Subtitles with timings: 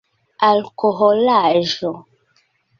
[0.47, 1.89] alkoholaĵo